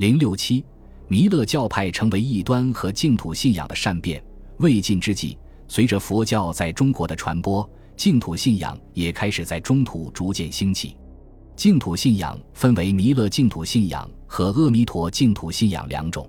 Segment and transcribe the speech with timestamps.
[0.00, 0.64] 零六七，
[1.08, 4.24] 弥勒教派成为异端和净土信仰的善变。
[4.56, 5.36] 魏晋之际，
[5.68, 10.96] 随着佛教在中国的传播，净土信仰也开始在中土逐渐兴起。
[11.54, 16.26] 净土信仰分为弥勒净土信仰和阿弥陀净土信仰两种。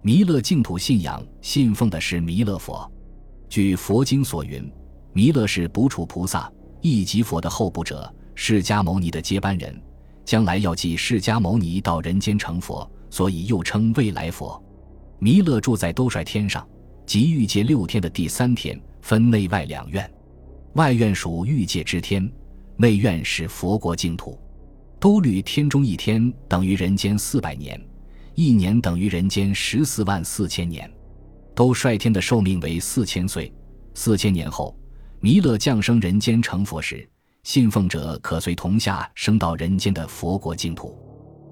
[0.00, 2.90] 弥勒净土信仰信奉的是弥勒佛。
[3.46, 4.72] 据佛经所云，
[5.12, 6.50] 弥勒是补处菩萨、
[6.80, 9.78] 一即佛的后补者，释迦牟尼的接班人，
[10.24, 14.60] 将来要继释迦牟尼到人间成佛，所以又称未来佛。
[15.18, 16.66] 弥勒住在兜率天上，
[17.04, 20.10] 即欲界六天的第三天，分内外两院。
[20.76, 22.26] 外院属欲界之天，
[22.78, 24.40] 内院是佛国净土。
[24.98, 27.78] 兜率天中一天等于人间四百年，
[28.34, 30.90] 一年等于人间十四万四千年。
[31.54, 33.52] 兜率天的寿命为四千岁，
[33.92, 34.74] 四千年后，
[35.20, 37.06] 弥勒降生人间成佛时，
[37.42, 40.98] 信奉者可随同下升到人间的佛国净土。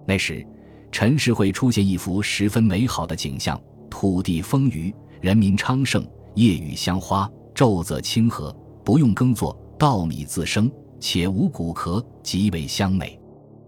[0.06, 0.42] 那时，
[0.90, 13.19] 尘世会出现一幅十分美好的景象：土地丰腴，人民昌盛，夜雨香花，昼泽清和，不用耕作，稻米自生，且无谷壳，极为香美。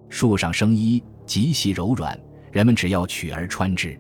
[0.09, 2.19] 树上生衣，极细柔软，
[2.51, 3.98] 人们只要取而穿之，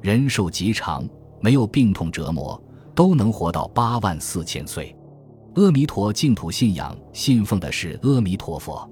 [0.00, 1.08] 人寿极长。
[1.38, 2.60] 没有病痛折磨，
[2.94, 4.96] 都能活到八万四千岁。
[5.54, 8.90] 阿弥陀净土信仰信奉的是阿弥陀佛。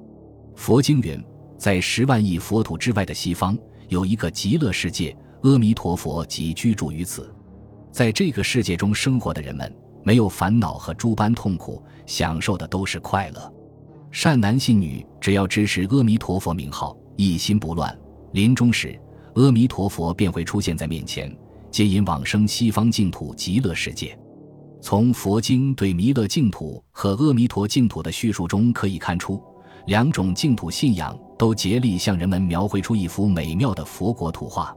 [0.54, 1.20] 佛经云，
[1.56, 3.56] 在十万亿佛土之外的西方，
[3.88, 7.32] 有一个极乐世界，阿弥陀佛即居住于此。
[7.90, 13.52] 在这个世界中生活的人们，没有烦恼和诸般痛苦，享受的都是快乐。
[14.10, 17.96] 善男信女，只要支持阿弥陀佛名号，一心不乱，
[18.32, 18.98] 临终时，
[19.34, 21.34] 阿弥陀佛便会出现在面前。
[21.70, 24.16] 接引往生西方净土极乐世界。
[24.80, 29.42] 从佛经对弥勒净土和阿弥陀净土的叙述中可以看出，
[29.86, 34.74] 两种净土信仰都竭力向人们描绘出一幅美妙的佛国图画，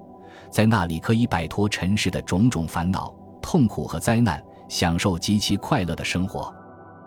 [0.49, 6.53] 在那里可以摆脱尘世的种种烦恼、痛苦和灾难，享受极其快乐的生活。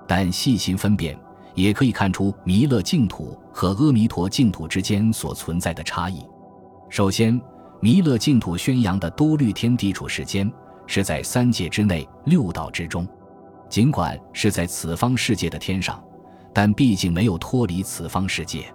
[0.07, 1.19] 但细心分辨，
[1.55, 6.27] 也可以看出弥勒净土和阿弥陀净土之间所存在的差异。
[6.89, 7.41] 首先，
[7.81, 10.51] 弥勒净土宣扬的多律天地处时间
[10.87, 13.07] 是在三界之内六道之中，
[13.69, 16.03] 尽管是在此方世界的天上，
[16.53, 18.73] 但毕竟没有脱离此方世界。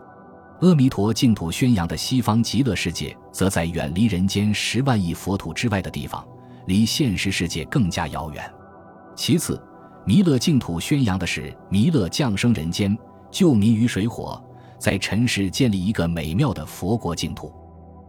[0.62, 6.26] 阿弥陀净土宣扬的西方极乐世界，则在远离人间十万亿佛土之外的地方，
[6.66, 8.50] 离现实世界更加遥远。
[9.16, 9.62] 其次，
[10.06, 12.98] 弥勒净土宣扬的是弥勒降生人间，
[13.30, 14.42] 救民于水火，
[14.80, 17.54] 在尘世建立一个美妙的佛国净土。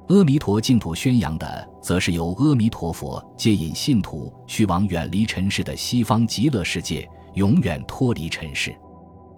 [0.08, 8.72] 阿弥陀净土宣扬的，则是由阿弥陀佛接引信徒去往远离尘世的西方极乐世界，永远脱离尘世。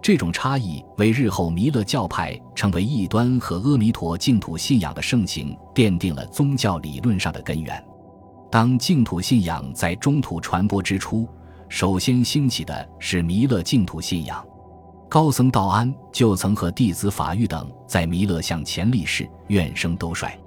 [0.00, 7.84] 这种差异为日后弥勒教派成为异端和阿弥陀净土信仰的盛行奠定了宗教理论上的根源。
[8.50, 11.28] 当净土信仰在中土传播之初，
[11.69, 14.42] 首先兴起的是弥勒净土信仰。
[15.08, 20.38] 高僧道安就曾和弟子法玉等在弥勒像前立誓，愿生兜率。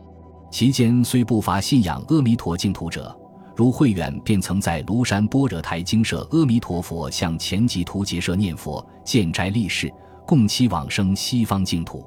[0.50, 3.16] 其间虽不乏信仰阿弥陀净土者，
[3.56, 9.91] 如慧远便曾在庐山般若台精舍阿弥陀佛向前集图结社念佛、建斋立誓，
[10.25, 12.06] 共期往生西方净土。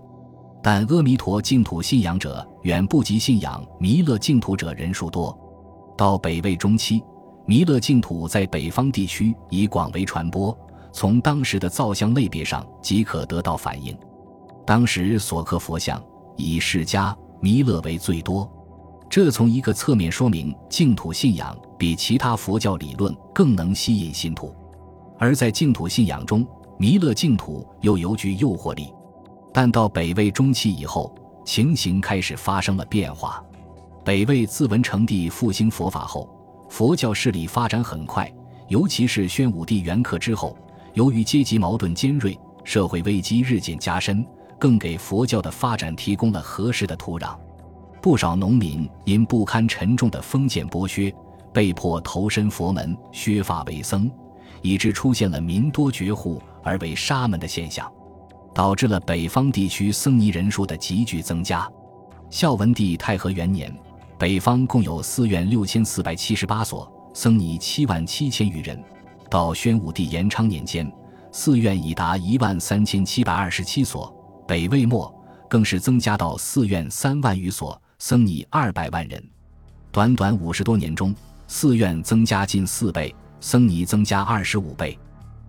[0.63, 5.39] 但阿弥陀净土信仰者远不及信仰弥勒净土者人数多。
[5.97, 7.03] 到北魏中期，
[7.47, 10.57] 弥勒净土在北方地区已广为传播，
[10.93, 13.97] 从当时的造像类别上即可得到反映。
[14.67, 16.03] 当时所刻佛像
[16.37, 17.15] 以释迦。
[17.41, 18.51] 弥勒为最多，
[19.09, 24.55] 这从一个侧面说明净土信仰比其他佛教理论更能吸引信徒。
[25.19, 26.47] 而在净土信仰中，
[26.79, 28.93] 弥勒净土又尤具诱惑力。
[29.53, 33.43] 但到北魏中期以后，情形开始发生了变化。
[34.05, 36.29] 北魏自文成帝复兴佛法后，
[36.69, 38.31] 佛教势力发展很快，
[38.69, 40.59] 尤其是宣武帝元恪之后，
[40.95, 44.27] 由于阶级矛盾尖锐，社会危机日渐加深。
[44.59, 47.37] 更给佛教的发展提供了合适的土壤。
[48.05, 51.11] 不少农民因不堪沉重的封建剥削，
[51.55, 54.11] 被迫投身佛门，削发为僧，
[54.61, 57.91] 以致出现了民多绝户而为沙门的现象，
[58.55, 61.67] 导致了北方地区僧尼人数的急剧增加。
[62.29, 63.75] 孝文帝太和元年，
[64.19, 68.77] 北方共有寺院六千四百七十八所，僧尼七万七千余人；
[69.31, 70.93] 到宣武帝延昌年间，
[71.33, 74.15] 寺院已达一万三千七百二十七所。
[74.47, 75.11] 北魏末，
[75.49, 79.31] 更是增加到寺院三万余所，僧尼二百万人。
[79.91, 81.15] 短短五十多年中，
[81.47, 84.99] 寺院增加近四倍，僧尼增加二十五倍。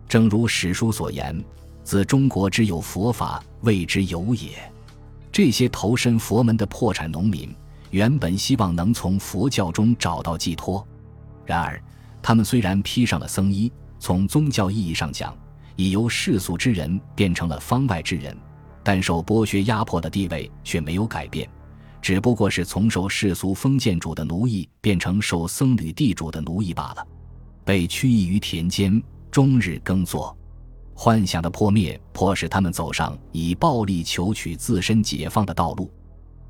[0.08, 1.44] 正如史书所言
[1.84, 4.52] ：“自中国之有佛法，谓之有也。”
[5.34, 7.54] 这些投身佛门的破产农民，
[7.92, 10.88] 原本希望能从佛教中找到寄托。
[11.46, 11.78] 然而，
[12.22, 13.70] 他们虽然披上了僧衣，
[14.00, 15.38] 从宗教意义上讲，
[15.76, 18.34] 已由世俗之人变成了方外之人，
[18.82, 21.50] 但受剥削压迫的地位却没有改变，
[22.06, 27.08] 只不过是从受世俗封建主的奴役变成受僧侣地主的奴役罢了。
[27.64, 30.38] 被驱役于田间，终日耕作，
[30.94, 35.92] 幻想的破灭迫使他们走上以暴力求取自身解放的道路。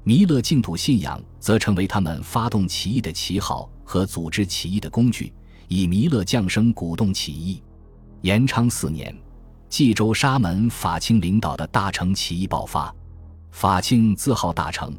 [0.03, 5.31] 弥勒净土信仰则成为他们发动起义的旗号和组织起义的工具。
[5.69, 7.63] 以弥勒降生鼓动起义。
[8.23, 9.17] 延昌四年，
[9.69, 12.93] 冀州沙门法清领导的大成起义爆发。
[13.51, 14.93] 法清自号大成，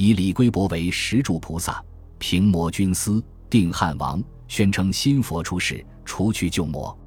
[0.00, 1.84] 以李龟伯为石柱菩萨，
[2.18, 6.98] 平魔君司，定汉王，宣称新佛出世，除去旧魔。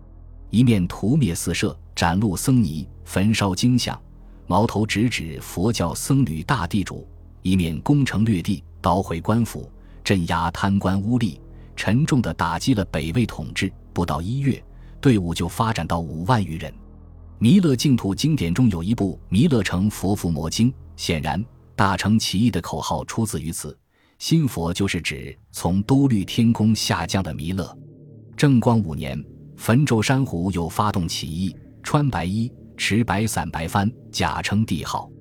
[0.51, 3.99] 一面屠灭四舍，斩戮僧尼，焚烧经像，
[4.45, 7.03] 矛头直指佛教僧侣大地主；
[7.41, 9.67] 一面攻城略地，捣毁官府，
[10.03, 11.39] 镇压贪官污吏。
[11.75, 14.63] 沉重地打击了北魏统治，不到一月，
[15.01, 16.71] 队伍就发展到五万余人。
[17.39, 21.43] 弥勒净土经典中有一部《弥勒成佛伏魔经》，显然
[21.75, 23.77] 大乘起义的口号出自于此。
[24.19, 27.77] 新佛就是指从兜率天宫下降的弥勒。
[28.37, 29.21] 正光五年，
[29.57, 35.11] 汾州山湖又发动起义，穿白衣，持白伞、白幡，假称帝号，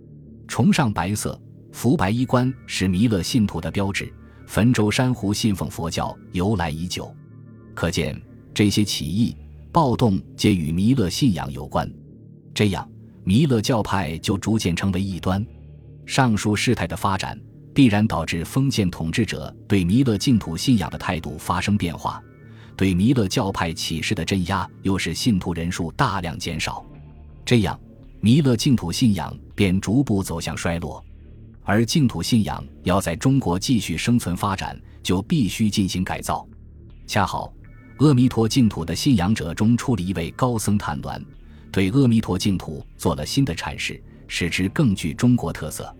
[0.46, 1.40] 崇尚白色，
[1.72, 4.12] 服白衣冠是弥勒信徒的标志。
[4.46, 7.12] 汾州珊瑚信奉佛教由来已久，
[7.74, 8.20] 可见
[8.52, 9.34] 这些起义
[9.72, 11.90] 暴动皆与弥勒信仰有关。
[12.54, 12.88] 这样，
[13.24, 15.44] 弥勒教派就逐渐成为异端。
[16.12, 17.40] 上述事态的发展，
[17.72, 22.22] 必然导致封建统治者对弥勒净土信仰的态度发生变化，
[22.76, 26.84] 对弥勒教派起事的镇压，又使信徒人数大量减少。
[27.46, 27.80] 这样，
[28.20, 31.02] 弥勒净土信仰便逐步走向衰落。
[31.62, 36.46] 而净土信仰要在中国继续生存发展，就必须进行改造。
[37.06, 37.50] 恰好，
[38.00, 41.18] 阿弥陀净土的信仰者中出了一位高僧谭鸾，
[41.70, 43.98] 对阿弥陀净土做了新的阐释，
[44.28, 45.90] 使之更具中国特色。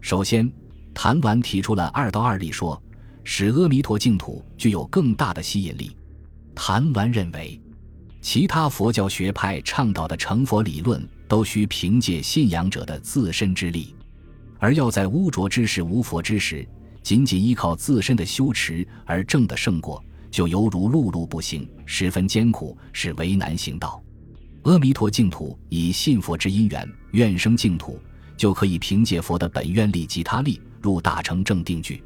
[0.00, 0.50] 首先，
[0.94, 2.80] 谭鸾提出了二道二力说，
[3.24, 5.96] 使阿弥陀净土具有更大的吸引力。
[6.54, 7.60] 谭鸾认为，
[8.20, 13.94] 其他佛教学派倡导的成佛理论，都需凭借信仰者的自身之力。
[14.58, 16.66] 而要在污浊之时、无佛之时，
[17.02, 24.02] 仅仅依靠自身的修持而证得圣果，就犹如碌碌不行，十分艰苦，是为难行道。
[24.64, 28.00] 阿弥陀净土以信佛之因缘，愿生净土，
[28.38, 32.02] 就可以凭借佛的本愿力及他力入大乘正定句。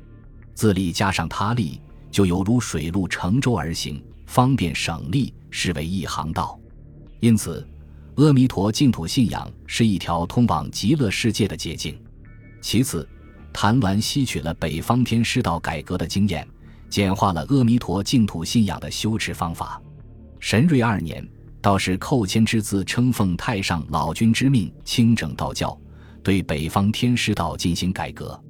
[0.54, 1.80] 自力加上他力，
[2.10, 6.58] 就犹如水陆乘舟而行，方便省力，是为一行道。
[7.20, 7.66] 因此，
[8.16, 11.96] 阿弥陀净土信仰是一条通往极乐世界的捷径。
[12.60, 13.08] 其次，
[13.52, 16.46] 谭鸾吸取了北方天师道改革的经验，
[16.88, 19.80] 简化了阿弥陀净土信仰的修持方法。
[20.40, 21.26] 神瑞二年，
[21.60, 25.78] 道士寇谦之自称奉太上老君之命，清整道教，
[26.22, 28.40] 对北方天师道进行改革。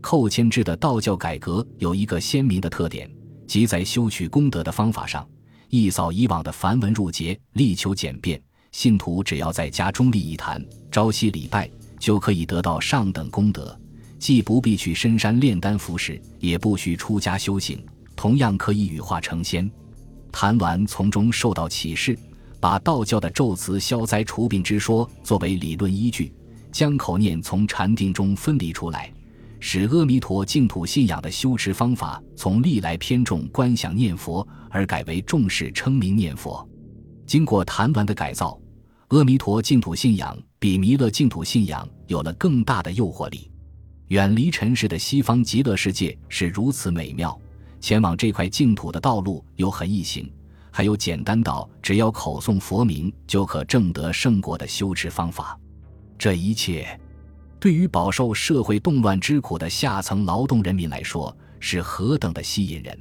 [0.00, 3.10] 寇谦之的道教改革有一个鲜明的特点，
[3.46, 5.26] 即在修取功德的方法上，
[5.68, 8.40] 一扫以往的繁文缛节，力求简便。
[8.72, 11.70] 信徒只要在家中立一坛，朝夕礼拜。
[11.98, 13.78] 就可以得到上等功德，
[14.18, 17.80] 既不必去深山炼丹服食，也不需出家修行，
[18.16, 19.70] 同样可以羽化成仙。
[20.32, 22.18] 谭鸾从中受到启示，
[22.58, 26.32] 把道教的咒词消灾除病之说作为理论依据，
[26.72, 29.12] 将口念从禅定中分离出来，
[29.60, 36.66] 使阿弥陀净土信仰的修持方法从历来偏重观想念佛，而改为重视称名念佛。
[37.26, 38.58] 经过谭鸾的改造。
[39.08, 43.50] 阿弥陀净土信仰比弥勒净土信仰有了更大的诱惑力。
[44.08, 47.38] 远离尘世的西方极乐世界是如此美妙，
[47.78, 50.32] 前往这块净土的道路又很易行，
[50.70, 55.58] 还有简单到只要口诵佛名就可证得圣果的修持方法。
[56.22, 56.86] 这一切，
[57.58, 62.96] 对于饱受社会动乱之苦的下层劳动人民来说是何等的吸引人！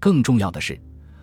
[0.00, 0.80] 更重要的是。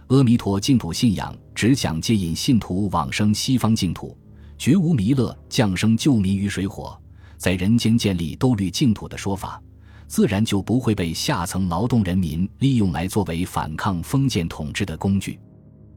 [0.09, 4.15] 阿弥陀净土信仰只想接引信徒往生西方净土，
[4.59, 6.95] 绝无弥勒降生救民于水火，
[7.35, 9.59] 在人间建立兜率净土的说法，
[10.05, 15.39] 自然就不会被下层劳动人民利用来作为反抗封建统治的工具。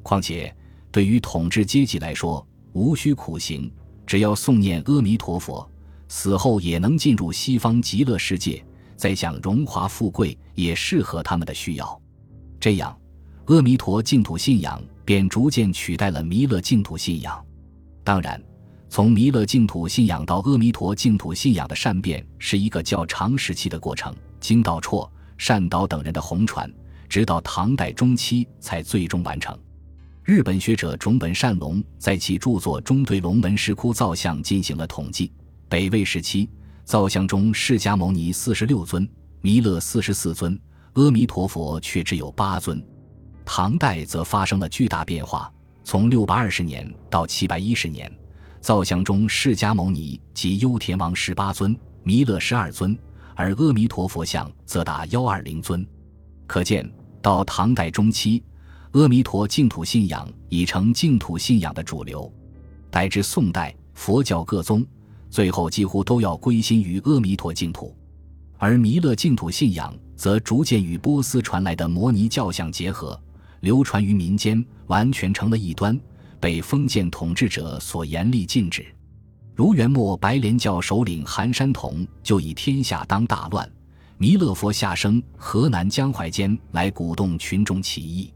[0.02, 0.50] 况且，
[0.90, 3.71] 对于统治阶级来说，无需苦行，
[4.06, 5.68] 只要诵念阿弥陀佛，
[6.08, 8.64] 死后也能进入西方极乐世界，
[8.96, 12.00] 再享荣华富贵，也适合他们的需要。
[12.60, 12.96] 这样。
[13.46, 17.46] 阿弥陀净土信仰便逐渐取代了弥勒净土信仰。
[18.02, 18.42] 当然，
[18.88, 24.12] 从弥勒净土信仰到阿弥陀净土信仰的善变是一个较长时期的过程。
[24.40, 25.08] 经道绰、
[25.38, 26.68] 善导等人的红传，
[27.08, 29.56] 直到唐代中期才最终完成。
[30.26, 35.33] 日本学者种本善隆在其著作中对龙门石窟造像进行了统计。
[35.68, 36.50] 北魏时期，
[36.83, 39.09] 造像中释迦牟尼四十六尊，
[39.40, 40.59] 弥勒四十四尊，
[40.95, 42.85] 阿弥陀佛却只有八尊。
[43.45, 45.49] 唐代则发生了巨大变化，
[45.85, 48.12] 从六百二十年到七百一十年。
[48.61, 52.99] 造像中，释迦牟尼及优田王十八尊，弥勒十二尊，
[53.37, 55.87] 而阿弥陀佛像则达幺二零尊。
[56.49, 56.92] 可见，
[57.23, 58.42] 到唐代中期，
[58.93, 62.33] 阿弥陀净土信仰已成净土信仰的主流。
[62.90, 64.87] 乃至宋代，佛教各宗
[65.28, 67.95] 最后几乎都要归心于阿弥陀净土，
[68.57, 73.21] 而弥勒净土信仰则逐渐与波斯传来的摩尼教相结合，
[73.61, 75.99] 流传于民间，完全成了异端。
[76.38, 78.87] 被封建统治者所严厉禁止，
[79.55, 83.69] 如元末白莲教首领韩山童就以天下当大乱，
[84.19, 88.33] 弥勒佛下生河南江淮间来鼓动群众起义。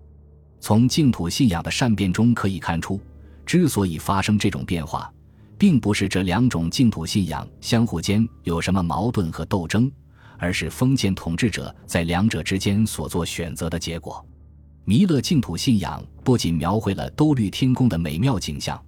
[0.60, 3.00] 从净土信仰的善变中可以看出，
[3.46, 5.10] 之所以发生这种变化，
[5.56, 9.90] 并不是这两种净土信仰相互间有什么矛盾和斗争，
[10.38, 14.24] 而是封建统治者在两者之间所做选择的结果。
[14.84, 18.80] 弥勒净土信仰不仅描绘了兜率天宫的美妙景象，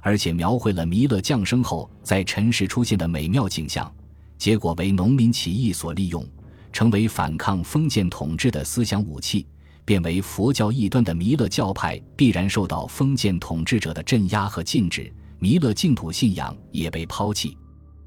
[0.00, 3.90] 而且描绘了弥勒降生后在尘世出现的美妙景象。
[4.38, 6.26] 结果为农民起义所利用，
[6.72, 9.46] 成为反抗封建统治的思想武器，
[9.90, 15.12] 变为佛教异端的弥勒教派必然受到封建统治者的镇压和禁止。
[15.40, 17.58] 弥勒净土信仰也被抛弃，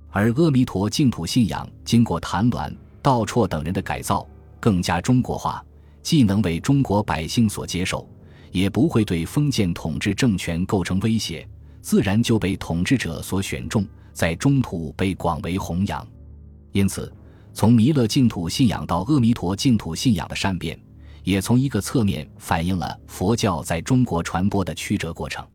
[0.09, 4.25] 而阿弥陀净土信仰经过谭鸾、道绰等人的改造，
[4.61, 5.61] 更加中国化。
[6.01, 8.09] 既能为中国百姓所接受，
[8.53, 11.45] 也不会对封建统治政权构成威胁，
[11.81, 16.07] 自然就被统治者所选中，在中土被广为弘扬。
[16.71, 17.13] 因此，
[17.51, 20.79] 从弥勒净土信仰到阿弥陀净土信仰的善变，
[21.23, 25.45] 也从一个侧面反映了佛教在中国传播的曲折过程。